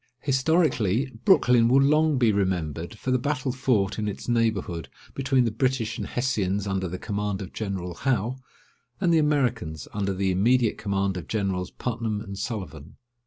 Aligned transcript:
Historically, 0.21 1.11
Brooklyn 1.25 1.67
will 1.67 1.79
long 1.79 2.17
be 2.17 2.31
remembered 2.31 2.97
for 2.97 3.11
the 3.11 3.19
battle 3.19 3.51
fought 3.51 3.99
in 3.99 4.07
its 4.07 4.27
neighbourhood 4.27 4.89
between 5.13 5.45
the 5.45 5.51
British 5.51 5.99
and 5.99 6.07
Hessians 6.07 6.65
under 6.65 6.87
the 6.87 6.97
command 6.97 7.39
of 7.39 7.53
General 7.53 7.93
Howe, 7.93 8.37
and 8.99 9.13
the 9.13 9.19
Americans 9.19 9.87
under 9.93 10.15
the 10.15 10.31
immediate 10.31 10.79
command 10.79 11.17
of 11.17 11.27
Generals 11.27 11.69
Putnam 11.69 12.19
and 12.19 12.35
Sullivan. 12.35 12.97